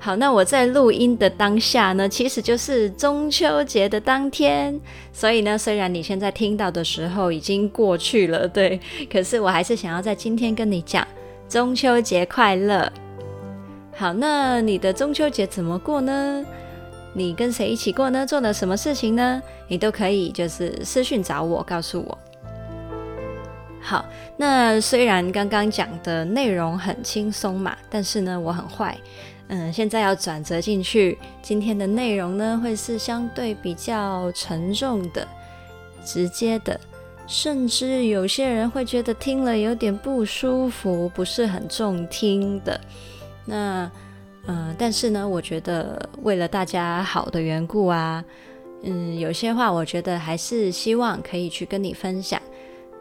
[0.00, 4.80] 好，那我在录音的当下呢，其实就是中秋节的当天，
[5.12, 8.80] 所以呢，虽然你现在听到的时候已经过去了，对，
[9.12, 11.06] 可是我还是想要在今天跟你讲
[11.48, 12.90] 中秋节快乐。
[13.96, 16.44] 好，那你的中秋节怎么过呢？
[17.12, 18.24] 你跟谁一起过呢？
[18.24, 19.42] 做了什么事情呢？
[19.66, 22.18] 你都可以就是私讯找我，告诉我。
[23.80, 24.04] 好，
[24.36, 28.96] 那虽然刚刚讲的内容很轻松嘛，但是呢，我很坏。
[29.48, 35.26] 嗯，现在要转折进去，今天的内容呢，会是相对比较沉重的、
[36.04, 36.78] 直接的，
[37.26, 42.78] 甚至有些人会觉得听了有点不舒服，不是很中听的。
[43.46, 43.90] 那，
[44.46, 48.22] 嗯，但是呢，我觉得为了大家好的缘故啊，
[48.82, 52.38] 嗯，有些话我觉得还是希望可以去跟你分享。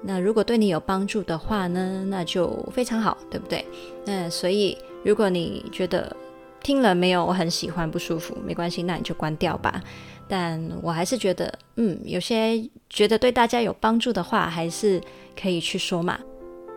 [0.02, 3.66] 那如果对你有帮助的话呢，那就非常好，对不对？
[4.06, 6.16] 那所以如果你觉得，
[6.62, 7.26] 听了没有？
[7.26, 9.82] 我很喜欢，不舒服，没关系，那你就关掉吧。
[10.28, 15.02] 但我还是觉得，嗯，有些觉得对大家有帮助的话，还是
[15.40, 16.20] 可以去说嘛。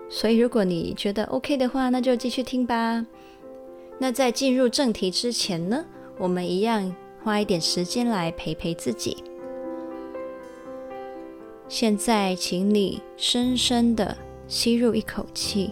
[0.08, 3.04] 所以如果你觉得 OK 的话，那就继续听吧。
[3.98, 5.84] 那在进入正题之前呢，
[6.16, 9.24] 我们一样花一点时间来陪陪自己。
[11.68, 14.16] 现在，请你深深的
[14.48, 15.70] 吸入一口气。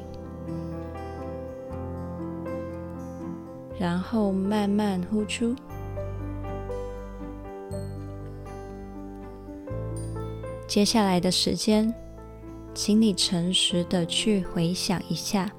[3.78, 5.54] 然后慢慢呼出。
[10.66, 11.94] 接下来的时间，
[12.74, 15.50] 请你诚实的去回想一下，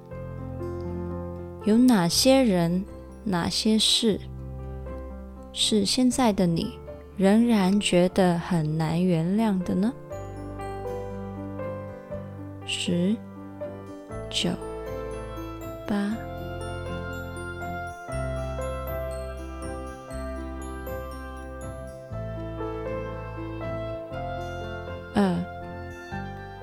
[1.66, 2.86] 有哪些人、
[3.24, 4.20] 哪些事，
[5.52, 6.78] 是现在的你
[7.18, 9.92] 仍然觉得很难原谅的呢？
[12.66, 13.16] 十、
[14.30, 14.52] 九、
[15.88, 16.29] 八。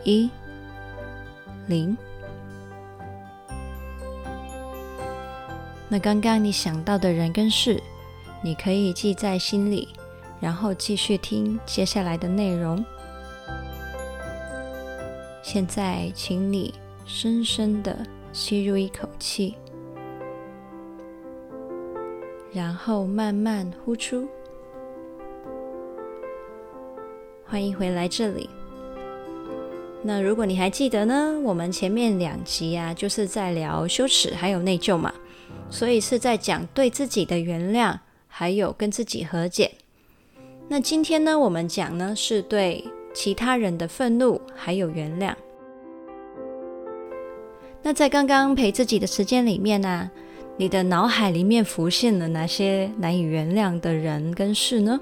[0.06, 0.30] 一
[1.66, 1.96] 零，
[5.88, 7.82] 那刚刚你想到的人跟事，
[8.40, 9.88] 你可以记在心里，
[10.38, 12.84] 然后继续听接下来的内容。
[15.42, 16.72] 现在，请你
[17.04, 17.98] 深深的
[18.32, 19.56] 吸入一口气，
[22.52, 24.28] 然后慢慢呼出。
[27.44, 28.48] 欢迎回来这里。
[30.06, 35.12] 那如果你还记得呢，我们前面两集啊，就是在聊羞耻还有内疚嘛，
[35.68, 39.72] 所以是在讲对自己的原谅，还有跟自己和解。
[40.68, 45.34] 那今天呢，我们讲呢是对其他人的愤怒还有原谅。
[47.82, 50.08] 那在刚刚陪自己的时间里面呢，
[50.56, 55.00] 你的脑海里面浮现了哪些难以原谅的人跟事呢？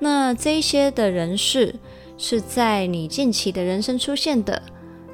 [0.00, 1.76] 那这些的人事
[2.24, 4.62] 是在你近期的人生出现的，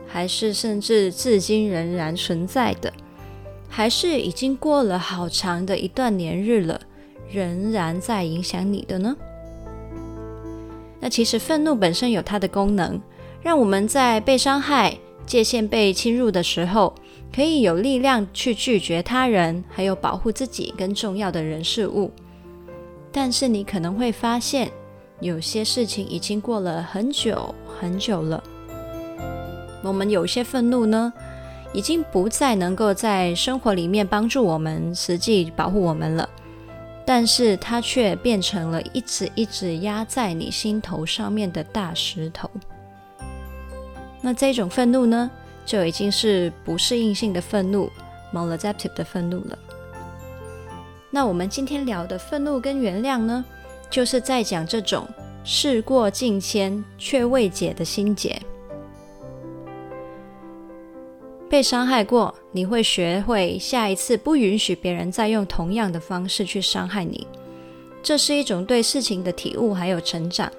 [0.06, 2.92] 还是甚至至今仍然存在的，
[3.66, 6.78] 还是已经过了好长的一段年日了，
[7.32, 9.16] 仍然在影响你的呢？
[11.00, 13.00] 那其实愤怒本身有它的功能，
[13.40, 16.94] 让我们在被伤害、界限被侵入的时候，
[17.34, 22.10] 可以有力量去拒绝他人，还有保护自己跟重要的人事物。
[23.10, 24.70] 但是你可能会发现，
[25.20, 28.42] 有些事情已经过了很久很久了。
[29.82, 31.12] 我们有些愤怒呢，
[31.72, 36.28] 已经不再能够在生活里面帮助我们，实际保护我们了。
[37.04, 42.50] 但是它却变成了一直一直压在你心头上面的大石头。
[44.20, 45.30] 那这种愤怒呢，
[45.64, 47.90] 就已经是不适应性的愤怒
[48.32, 49.58] （maladaptive 的愤怒）了。
[51.10, 53.42] 那我们今天聊的愤怒跟原谅呢，
[53.90, 55.08] 就是在讲这种
[55.44, 58.40] 事过境迁却未解的心结。
[61.50, 67.26] 被伤害过，你会学会下一次不允许别人再用同样的方式去伤害你，
[68.02, 70.52] 这是一种对事情的体悟还有成长。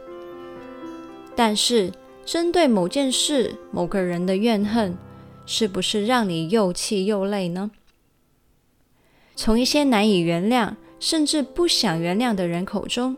[1.36, 1.92] 但是，
[2.26, 4.98] 针对某件事、某个人的怨恨，
[5.46, 7.70] 是不是让你又气又累呢？
[9.36, 13.16] 从一些难以原谅，甚至不想原谅的人口中，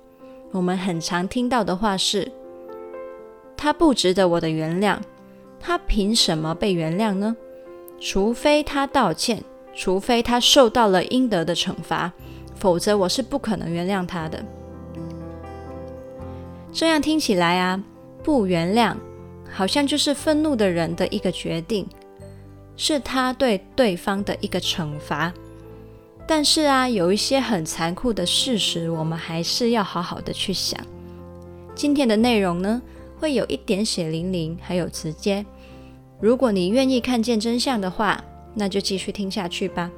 [0.51, 2.31] 我们很常听到的话是
[3.57, 4.97] ：“他不值得我的原谅，
[5.59, 7.35] 他凭什么被原谅呢？
[7.99, 9.43] 除非他道歉，
[9.73, 12.11] 除非他受到了应得的惩罚，
[12.55, 14.43] 否则我是不可能原谅他的。”
[16.71, 17.83] 这样听起来啊，
[18.23, 18.95] 不原谅
[19.51, 21.87] 好像就是愤怒的人的一个决定，
[22.77, 25.33] 是他对对方的一个惩罚。
[26.27, 30.79] 但是啊，有一些很残酷的事实，我们还是要好好的去想。
[31.75, 32.81] 今天的内容呢，
[33.19, 35.45] 会有一点血淋淋，还有直接。
[36.19, 38.23] 如果你愿意看见真相的话，
[38.53, 39.91] 那就继续听下去吧。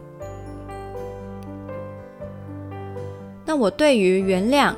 [3.46, 4.74] 那我对于原谅、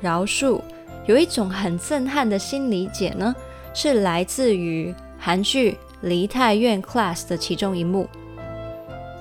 [0.00, 0.60] 饶恕
[1.06, 3.34] 有一种很震撼的新理解呢，
[3.72, 5.72] 是来自于韩剧
[6.02, 8.08] 《梨泰院 Class》的其中一幕。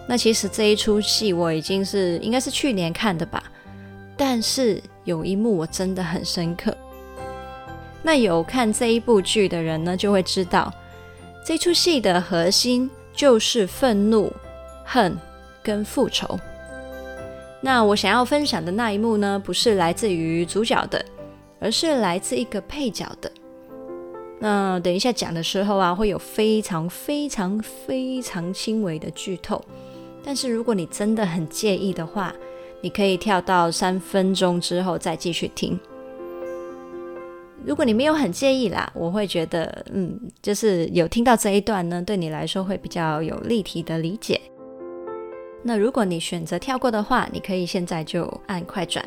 [0.09, 3.43] 那其实这一出戏我已经是应该是去年看的吧，
[4.17, 6.75] 但是有一幕我真的很深刻。
[8.01, 10.73] 那有看这一部剧的人呢，就会知道
[11.45, 14.33] 这出戏的核心就是愤怒、
[14.83, 15.15] 恨
[15.61, 16.39] 跟复仇。
[17.61, 21.05] 那我想要分享的那一幕呢，不是来自于主角的，
[21.59, 23.31] 而是来自一个配角的。
[24.39, 29.63] 那等一下讲的时候啊，会有非常非常非常轻微的剧透。
[30.23, 32.33] 但是如果你真的很介意的话，
[32.81, 35.79] 你可以跳到三分钟之后再继续听。
[37.65, 44.39] 如果你没有很介意啦，我会觉得，嗯，就是有听到这一段呢，对你来说会比较有立体的理解。
[45.61, 49.03] 那如果你选择跳过的话，你可以现在就按快转。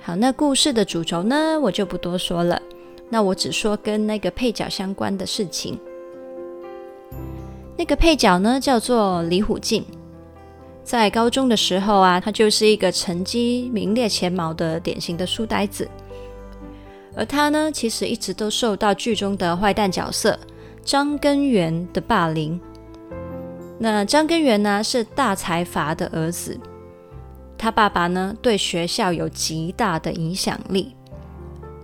[0.00, 2.60] 好，那故事的主轴呢，我就不多说了。
[3.08, 5.78] 那我只说跟那个配角相关的事情。
[7.82, 9.84] 那个配角呢，叫做李虎进。
[10.84, 15.88] 在高中的时候啊，他就是一个成绩名列前茅的典型的书呆子。
[17.16, 20.38] 而他呢，其实一直都受到剧中的坏蛋角色
[20.84, 22.60] 张根源的霸凌。
[23.80, 26.56] 那张根源呢，是大财阀的儿子，
[27.58, 30.94] 他爸爸呢，对学校有极大的影响力，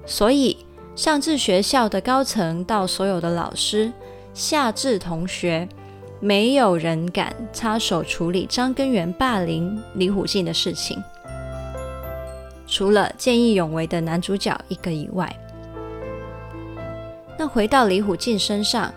[0.06, 0.59] 所以
[0.95, 3.93] 上至学校的高层到所有的老师，
[4.33, 5.69] 下至同学。
[6.20, 11.03] 没有人敢插手处理张根源霸凌李虎进的事情，
[12.67, 15.32] 除了见义勇为的男主角一个以外。
[17.38, 18.93] 那回到李虎进身上，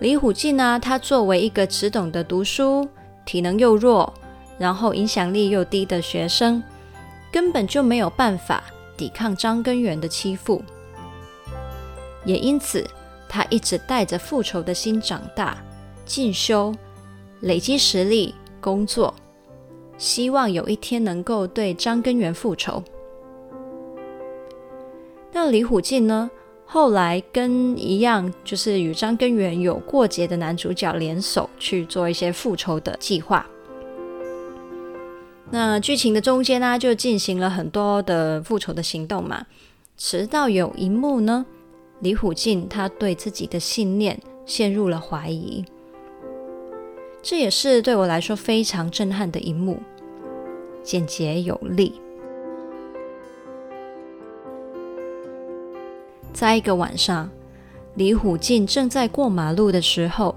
[0.00, 2.86] 李虎进呢，他作为一个只懂得读书、
[3.24, 4.12] 体能又弱，
[4.58, 6.62] 然后影响力又低的学生，
[7.32, 8.62] 根本就没有办法
[8.94, 10.62] 抵抗张根源的欺负，
[12.26, 12.86] 也因此
[13.26, 15.56] 他一直带着复仇的心长大。
[16.06, 16.74] 进修、
[17.40, 19.12] 累积实力、工作，
[19.98, 22.82] 希望有一天能够对张根源复仇。
[25.32, 26.30] 那李虎进呢？
[26.68, 33.46] 后来跟一样，就是与张根源有过节的男主角联手去做一些复仇的计划。
[35.50, 39.46] 那剧情的中间呢，就进行了很多的复仇的行动嘛。
[39.96, 41.46] 直到有一幕呢，
[42.00, 45.64] 李虎进他对自己的信念陷入了怀疑。
[47.28, 49.82] 这也是对我来说非常震撼的一幕，
[50.84, 52.00] 简洁有力。
[56.32, 57.28] 在一个晚上，
[57.96, 60.36] 李虎进正在过马路的时候，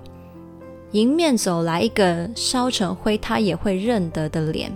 [0.89, 4.75] 迎面走来一个烧成灰他也会认得的脸，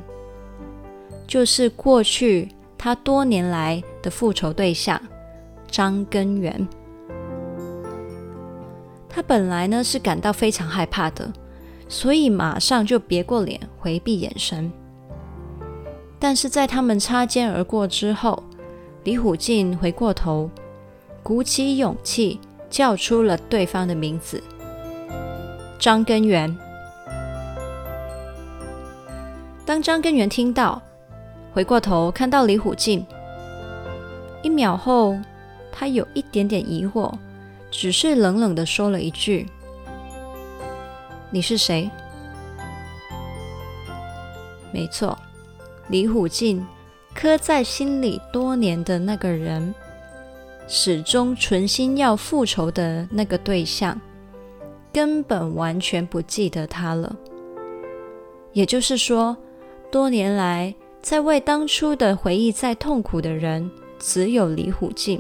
[1.26, 2.48] 就是过去
[2.78, 5.02] 他多年来的复仇对象
[5.66, 6.68] 张根源。
[9.10, 11.34] 他本来呢是感到非常害怕的。
[11.94, 14.72] 所以马上就别过脸，回避眼神。
[16.18, 18.42] 但是在他们擦肩而过之后，
[19.04, 20.50] 李虎进回过头，
[21.22, 24.42] 鼓起勇气叫出了对方的名字：
[25.78, 26.58] 张根源。
[29.64, 30.82] 当张根源听到，
[31.54, 33.06] 回过头看到李虎进，
[34.42, 35.16] 一秒后，
[35.72, 37.14] 他有一点点疑惑，
[37.70, 39.48] 只是冷冷地说了一句。
[41.34, 41.90] 你是谁？
[44.72, 45.18] 没错，
[45.88, 46.64] 李虎进
[47.16, 49.74] 刻在心里多年的那个人，
[50.68, 54.00] 始终存心要复仇的那个对象，
[54.94, 57.16] 根本完全不记得他了。
[58.52, 59.36] 也就是说，
[59.90, 65.20] 多年来在为当初的回忆在痛苦的人，只有李虎进，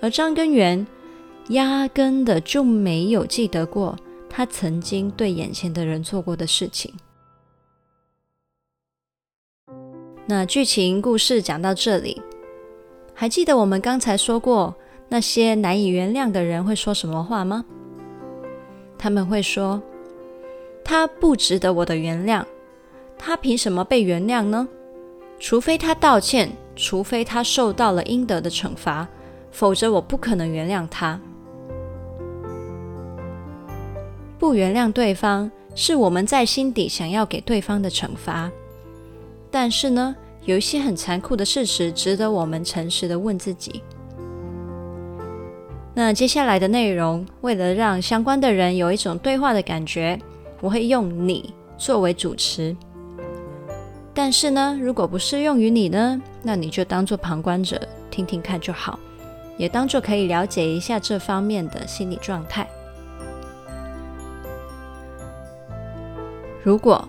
[0.00, 0.86] 而张根源
[1.50, 3.94] 压根的就没有记得过。
[4.36, 6.92] 他曾经对眼前的人做过的事情。
[10.26, 12.20] 那剧情故事讲到这里，
[13.14, 14.74] 还记得我们刚才说过
[15.08, 17.64] 那些难以原谅的人会说什么话吗？
[18.98, 19.80] 他们会说
[20.82, 22.44] ：“他不值得我的原谅，
[23.16, 24.66] 他凭什么被原谅呢？
[25.38, 29.06] 除非他道歉，除非他受到了应得的惩罚，
[29.52, 31.20] 否则我不可能原谅他。”
[34.44, 38.50] 不原谅对方是我们在心底想要给对方的惩罚。
[39.50, 43.82] 但是呢，有一些很残酷的事实值得我们诚实的问自己。
[45.94, 50.20] 那接下来的内容，为了让相关的人有一种对话的感觉，
[50.60, 52.76] 我会用你作为主持。
[54.12, 58.98] 但是呢，如果不适用于你呢，那你就当做旁观者听听看就好，
[59.56, 62.68] 也当做可以了解一下这方面的心理状态。
[66.64, 67.06] 如果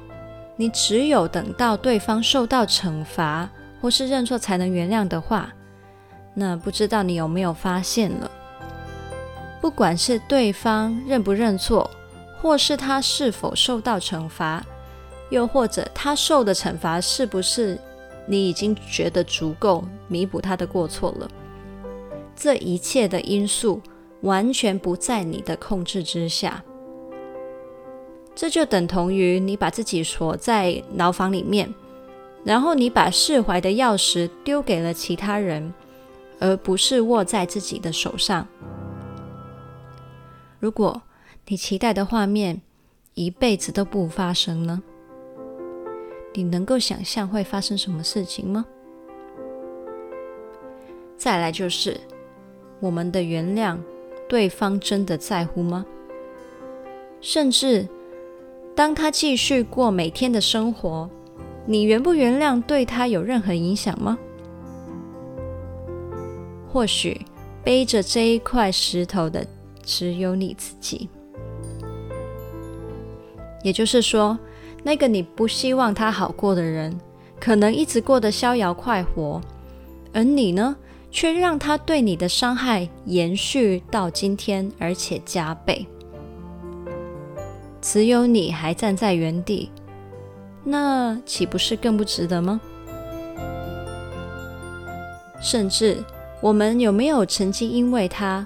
[0.58, 3.50] 你只有等到对方受到惩罚
[3.82, 5.50] 或是认错才能原谅的话，
[6.34, 8.30] 那不知道你有没有发现了？
[9.62, 11.90] 不管是对方认不认错，
[12.42, 14.62] 或是他是否受到惩罚，
[15.30, 17.80] 又或者他受的惩罚是不是
[18.28, 21.30] 你已经觉得足够弥补他的过错了，
[22.36, 23.82] 这一切的因素
[24.22, 26.62] 完全不在你的控制之下。
[28.36, 31.74] 这就等同于你把自己锁在牢房里面，
[32.44, 35.74] 然后你把释怀的钥匙丢给了其他人，
[36.40, 38.46] 而不是握在自己的手上。
[40.60, 41.02] 如果
[41.48, 42.62] 你期待的画面
[43.14, 44.84] 一辈子都不发生呢？
[46.34, 48.66] 你能够想象会发生什么事情吗？
[51.16, 51.98] 再来就是
[52.82, 53.78] 我们的原谅，
[54.28, 55.86] 对方真的在乎吗？
[57.22, 57.88] 甚至。
[58.76, 61.10] 当他继续过每天的生活，
[61.66, 64.18] 你原不原谅对他有任何影响吗？
[66.68, 67.22] 或许
[67.64, 69.48] 背着这一块石头的
[69.82, 71.08] 只有你自己。
[73.64, 74.38] 也就是说，
[74.84, 77.00] 那个你不希望他好过的人，
[77.40, 79.42] 可能一直过得逍遥快活，
[80.12, 80.76] 而你呢，
[81.10, 85.88] 却让他对你的伤害延续到今天，而且加倍。
[87.86, 89.70] 只有你还站在原地，
[90.64, 92.60] 那岂不是更不值得吗？
[95.40, 96.04] 甚至，
[96.42, 98.44] 我们有没有曾经因为他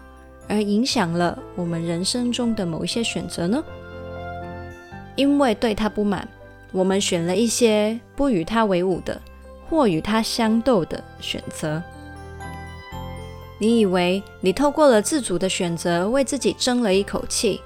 [0.50, 3.64] 而影响了我们人生中的某一些选择呢？
[5.16, 6.28] 因为对他不满，
[6.74, 9.22] 我们选了一些不与他为伍的，
[9.70, 11.82] 或与他相斗的选择。
[13.58, 17.62] 你以为你透过了自主的选择，为自己争了一口气，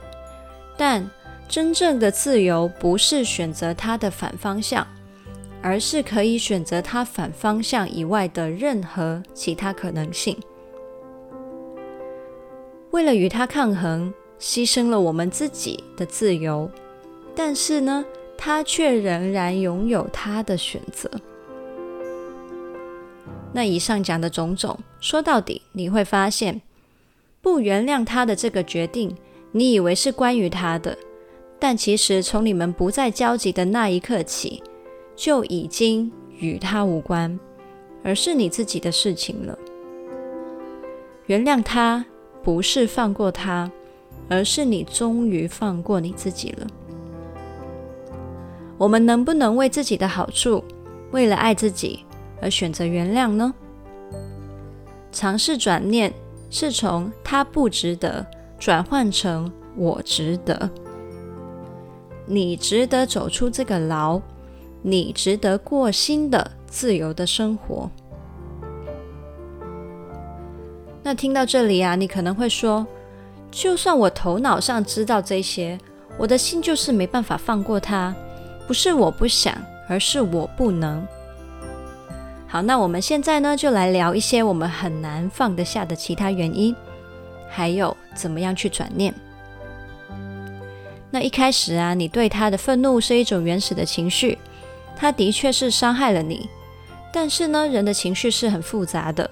[0.78, 1.10] 但……
[1.48, 4.86] 真正的自由不是选择它的反方向，
[5.62, 10.36] 而是可以选择它反方向以外的任何其他可能性。
[12.92, 16.70] 为了与它抗衡，牺牲了我们自己的自由，
[17.36, 18.04] 但是呢，
[18.38, 21.10] 它却仍然拥有它的选择。
[23.52, 26.62] 那以上讲的种种，说到底，你会发现，
[27.42, 29.16] 不原谅他的这个决定，
[29.52, 30.98] 你以为是关于他的。
[31.64, 34.62] 但其实，从你们不再交集的那一刻起，
[35.16, 37.40] 就已经与他无关，
[38.04, 39.58] 而是你自己的事情了。
[41.28, 42.04] 原谅他，
[42.44, 43.72] 不是放过他，
[44.28, 46.68] 而是你终于放过你自己了。
[48.78, 50.62] 我们能不能为自己的好处，
[51.12, 52.02] 为了爱自己
[52.42, 53.54] 而选择原谅呢？
[55.14, 56.14] 尝试转念，
[56.50, 58.28] 是从他不值得
[58.60, 60.70] 转换成我值得。
[62.26, 64.22] 你值得走出这个牢，
[64.82, 67.90] 你值得过新的自由的生活。
[71.04, 72.88] 那听到这里啊，你可能会说，
[73.52, 75.78] 就算我头脑上知道这些，
[76.18, 78.16] 我的心就是没办法放过他，
[78.68, 79.54] 不是我不想，
[79.90, 81.06] 而是我不能。
[82.48, 86.74] 好，那我们现在呢，就来聊一些我们很难放得下的其他原因，
[87.50, 89.14] 还有怎么样去转念。
[91.14, 94.36] 那一开始啊，你对他的愤怒是一种原始的情绪，
[94.96, 96.50] 他的确是伤害了你。
[97.14, 99.30] 但是呢，人的情绪是很复杂的，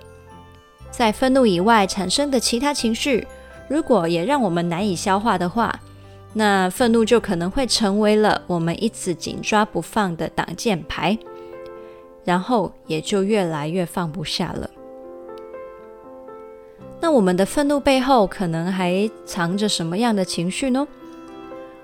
[0.91, 3.27] 在愤怒以外产生的其他情绪，
[3.67, 5.79] 如果也让我们难以消化的话，
[6.33, 11.17] 那愤怒就可能会成为了我们一直紧抓不放的挡箭牌，
[12.23, 14.69] 然后也就越来越放不下了。
[16.99, 20.87] 那我们的愤怒背后可能还藏着什么样的情绪呢？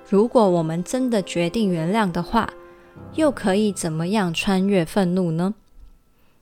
[0.09, 2.49] 如果我们真的决定原谅的话，
[3.15, 5.53] 又可以怎么样穿越愤怒呢？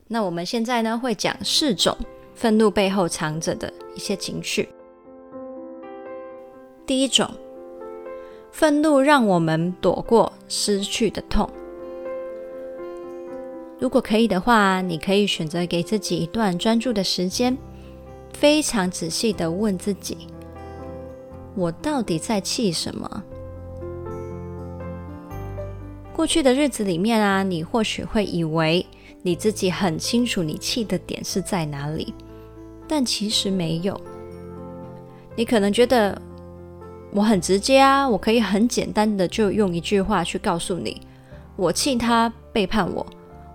[0.06, 1.96] 那我们现在呢，会讲四种
[2.32, 4.68] 愤怒背后藏着的一些情绪。
[6.86, 7.28] 第一种，
[8.52, 11.50] 愤怒让我们躲过失去的痛。
[13.80, 17.58] 如果可以的话，你可以选择给自己一段专注的时间，
[18.32, 20.28] 非常仔细的问自己：
[21.56, 23.24] 我到底在气什么？
[26.16, 28.86] 过去的日子里面啊，你或许会以为
[29.20, 32.14] 你自己很清楚你气的点是在哪里，
[32.88, 34.00] 但其实没有。
[35.36, 36.18] 你可能觉得
[37.10, 41.02] 我很直接啊，我可以很简单的就用一句话去告诉你：
[41.54, 43.06] 我气他背叛我，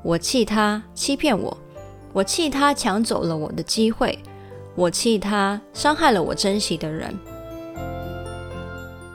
[0.04, 1.58] 我气他欺骗我，
[2.14, 4.20] 我气他抢走了我的机会，
[4.76, 7.12] 我气他伤害了我珍惜的人。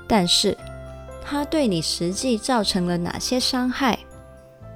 [0.08, 0.58] 但是。
[1.28, 3.98] 他对你实际造成了哪些伤害？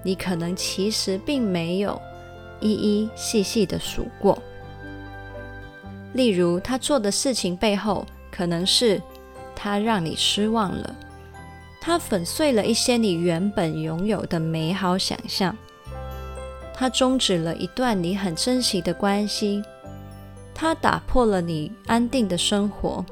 [0.02, 2.00] 你可能其实并没有
[2.58, 4.36] 一一细细的数过。
[6.12, 9.00] 例如，他做的事情背后，可能是
[9.54, 10.92] 他让你失望了，
[11.80, 15.56] 他粉碎了一些你原本拥有的美好想象，
[16.74, 19.62] 他终止了一段你很珍惜的关系，
[20.52, 23.04] 他打破了你安定的生活。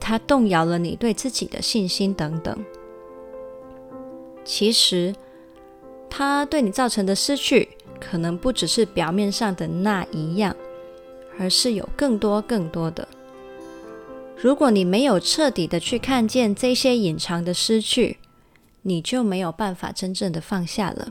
[0.00, 2.56] 他动摇了你对自己的信心，等等。
[4.42, 5.14] 其实，
[6.08, 7.68] 他对你造成的失去，
[8.00, 10.56] 可能不只是表面上的那一样，
[11.38, 13.06] 而是有更多更多的。
[14.36, 18.18] 如果你没有彻底的去看见这些隐藏的失去，
[18.82, 21.06] 你就没有办法真正的放下了。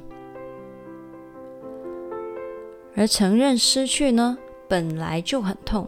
[2.95, 5.87] 而承认失去呢，本来就很痛，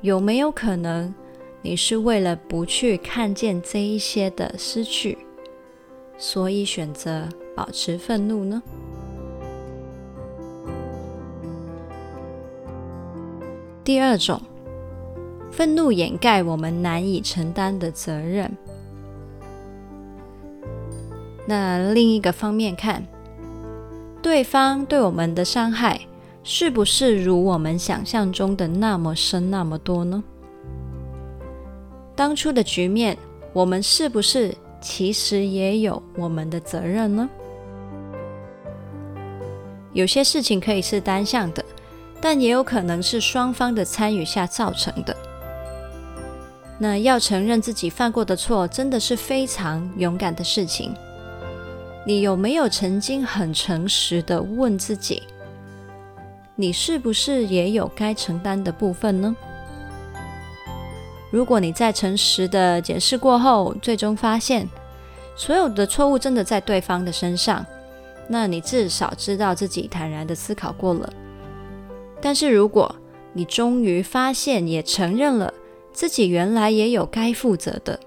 [0.00, 1.14] 有没有可能？
[1.64, 5.16] 你是为了不去看见这一些的失去，
[6.18, 8.60] 所以选择保持愤怒呢？
[13.84, 14.40] 第二种，
[15.52, 18.50] 愤怒掩盖我们难以承担的责任。
[21.46, 23.06] 那另一个方面看，
[24.20, 26.00] 对方对我们的伤害，
[26.42, 30.24] 是不是如我们想象中的那么深那么多呢？
[32.14, 33.16] 当初的局面，
[33.52, 37.28] 我们是不是其实也有我们的责任呢？
[39.92, 41.64] 有些事情可以是单向的，
[42.20, 45.16] 但也有可能是双方的参与下造成的。
[46.78, 50.94] 那要承认自己犯过的错，真的是非常勇敢的事情。
[52.04, 55.22] 你有没有曾经很诚实的问自己，
[56.56, 59.36] 你是不是也有该承担的部分呢？
[61.32, 64.68] 如果你在诚实的解释过后，最终发现
[65.34, 67.64] 所有的错误真的在对方的身上，
[68.28, 71.10] 那你至少知道自己坦然的思考过了。
[72.20, 72.94] 但是如果
[73.32, 75.52] 你终于发现也承认了
[75.90, 77.98] 自己原来也有该负责的，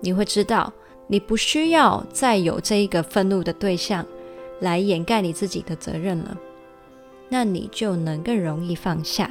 [0.00, 0.72] 你会知道
[1.08, 4.06] 你不需要再有这一个愤怒的对象
[4.60, 6.36] 来掩盖你自己的责任了，
[7.28, 9.28] 那你就能更容易放下。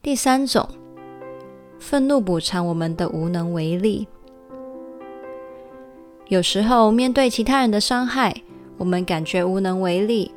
[0.00, 0.66] 第三种，
[1.80, 4.06] 愤怒补偿我们的无能为力。
[6.28, 8.42] 有时候面对其他人的伤害，
[8.76, 10.30] 我们感觉无能为力。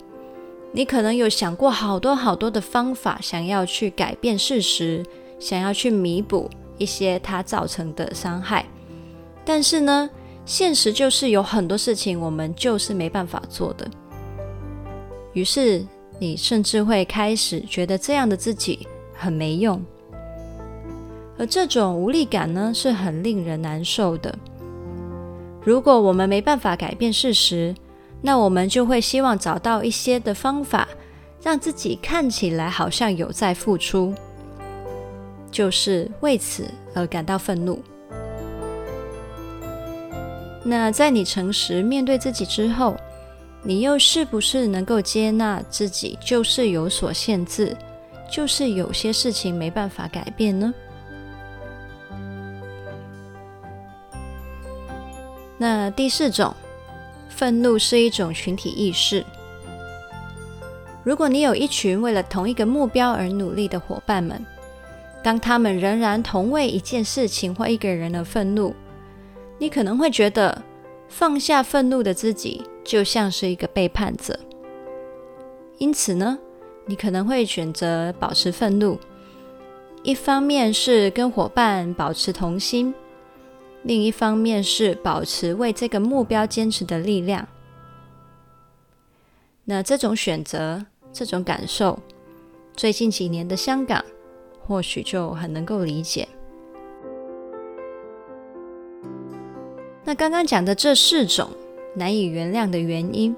[0.72, 5.06] 你可能有想过好多好多的方法，想要去改变事实，
[5.38, 8.66] 想要去弥补一些他造成的伤害。
[9.46, 10.10] 但是呢，
[10.44, 13.88] 现实就是有很多事情我们就是没办法做的。
[15.34, 15.86] 于是
[16.18, 18.88] 你甚至会开始觉得这样的自己。
[19.22, 19.80] 很没用，
[21.38, 24.36] 而这种无力感呢，是很令人难受的。
[25.64, 27.76] 如果我们没办法改变事实，
[28.20, 30.88] 那我们就会希望找到一些的方法，
[31.44, 34.12] 让自己看起来好像有在付出，
[35.52, 37.80] 就是为此而感到愤怒。
[40.64, 42.96] 那在你诚实面对自己之后，
[43.62, 47.78] 你又是不是能够接纳自己就是有所限制？
[48.32, 50.74] 就是有些事情没办法改变呢。
[55.58, 56.56] 那第四种，
[57.30, 59.24] 愤怒是一种群体意识。
[61.04, 64.44] 如果你有一群为了同一个目标而努力的伙伴们，
[65.22, 68.74] 当他们仍然同为一件事情或一个人而愤怒，
[69.60, 70.64] 你可能会觉得
[71.10, 74.40] 放下愤怒的自己就像是一个背叛者。
[75.78, 76.40] 因此呢，
[76.86, 79.00] 你可能会选择保持愤怒，
[80.04, 82.94] 一方面是跟伙伴保持同心，
[83.84, 87.48] 另一方面是保持为这个目标坚持的力量。
[89.64, 91.98] 那这种选择，这种感受，
[92.76, 94.04] 最近几年的香港
[94.66, 96.28] 或许就很能够理解。
[100.04, 101.48] 那刚刚讲的这四种
[101.96, 103.36] 难以原谅的原因，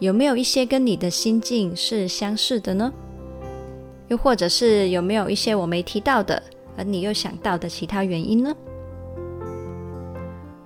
[0.00, 2.92] 有没有一些跟你的心境是相似的呢？
[4.08, 6.42] 又或者是有没有一些我没提到的，
[6.76, 8.54] 而你又想到的其他原因呢？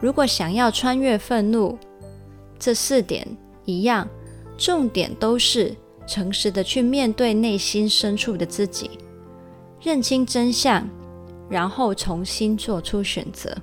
[0.01, 1.79] 如果想要穿越愤怒，
[2.59, 3.27] 这四点
[3.65, 4.09] 一样，
[4.57, 5.75] 重点都是
[6.07, 8.91] 诚实的去面对内心深处的自己，
[9.81, 10.89] 认清真相，
[11.49, 13.57] 然后重新做出选择。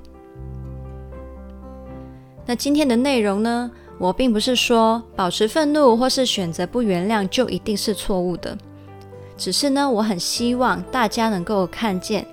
[2.46, 3.72] 那今天的内容呢，
[4.06, 8.56] 我并不是说保持愤怒或是选择不原谅就一定是错误的，
[9.36, 12.24] 只是呢，我很希望大家能够看见，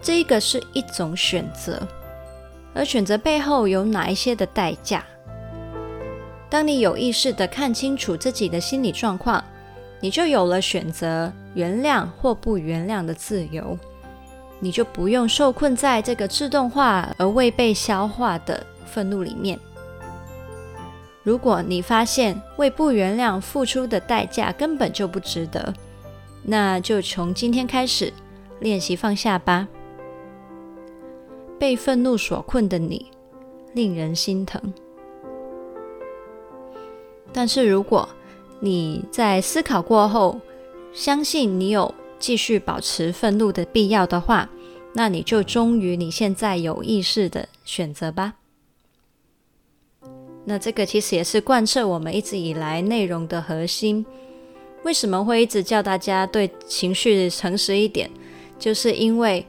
[0.00, 1.82] 这个是一种选择，
[2.72, 5.04] 而选择背后有哪一些的代价。
[6.48, 9.42] 当你有意识地看清楚自己的心理状况，
[9.98, 13.76] 你就有了选择原谅或不原谅的自由，
[14.60, 19.58] 你就不用受困在这个自动化而未被消化的愤怒里面。
[21.24, 25.72] 如果你发现为不原谅付出的代价根本就不值得，
[26.42, 28.12] 那就从今天开始
[28.60, 29.66] 练习放下吧。
[31.58, 33.10] 被愤怒所困的你，
[33.72, 34.60] 令人心疼。
[37.32, 38.06] 但是如果
[38.60, 40.38] 你在思考过后，
[40.92, 44.50] 相信你有继续保持愤怒的必要的话，
[44.92, 48.34] 那你就忠于你现在有意识的选择吧。
[50.44, 54.04] 那这个其实也是贯彻我们一直以来内容的核心。
[54.82, 58.10] 为什么会一直叫大家对情绪诚实一点？
[58.58, 59.44] 就是因为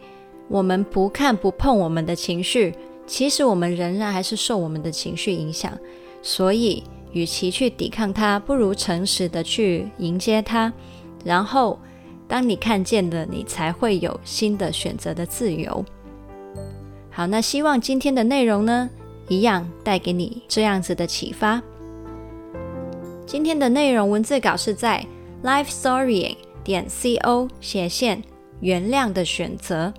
[0.48, 2.74] 我们不看不碰我们的情绪，
[3.06, 5.78] 其实我们仍然还是受我们的情绪影响。
[6.22, 6.82] 所以，
[7.12, 10.72] 与其去抵抗它，不如诚实的去迎接它。
[11.24, 11.78] 然后，
[12.28, 15.84] 当你看见了，你才会有新的选择的自由。
[17.12, 18.90] 好，那希望今天的内容呢，
[19.28, 21.62] 一样带给你这样子的启发。
[23.26, 25.06] 今天的内容文字稿是在
[25.44, 28.22] life story 点 co 斜线
[28.60, 29.94] 原谅的选择。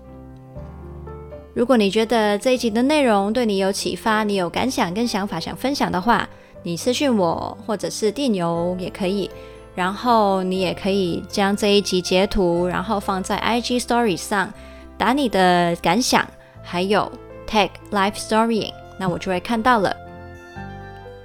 [1.55, 6.29] 如果你觉得这一集的内容对你有启发，你有感想跟想法想分享的话，
[6.63, 9.31] 你私讯我或者是电邮也可以。
[9.75, 14.51] 然后你也可以将这一集截图，然后放在 IG Story 上，
[14.97, 16.27] 打你的感想，
[16.63, 17.13] 还有
[17.47, 18.73] tag lifestorying。
[18.99, 19.95] 那我就会看到了。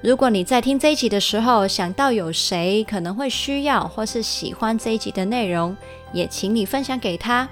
[0.04, 5.78] 如果你在听这一集的时候想到有谁可能会需要或是喜欢这一集的内容，
[6.12, 7.48] 也请你分享给他。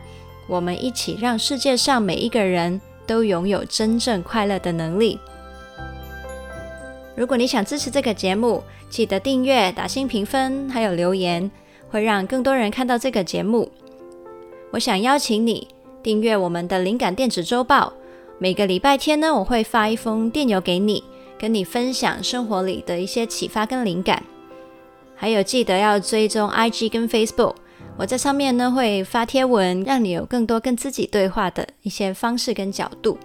[0.47, 5.19] 我们一起让世界上每一个人都拥有真正快乐的能力。
[7.15, 11.51] 如果你想支持这个节目，记得订阅、打星评分，还有留言，
[11.91, 13.71] 会让更多人看到这个节目。
[14.71, 15.67] 我想邀请你
[16.01, 17.93] 订阅我们的灵感电子周报。
[18.41, 21.03] 每个礼拜天呢，我会发一封电邮给你，
[21.37, 24.23] 跟你分享生活里的一些启发跟灵感。
[25.13, 27.55] 还有记得要追踪 IG 跟 Facebook，
[27.97, 33.17] 我在上面呢会发贴文，让你有更多跟自己对话的一些方式跟角度。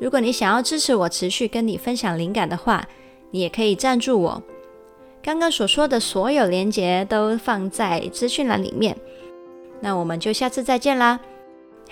[0.00, 2.84] 如果你想要支持我持续跟你分享灵感的话，
[3.30, 4.42] 你也可以赞助我。
[5.22, 8.96] 刚刚所说的所有连结都放在资讯栏里面。
[9.80, 11.20] 那我们就下次再见啦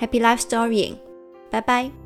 [0.01, 1.04] ，Happy Life Storying。
[1.55, 2.04] 拜拜。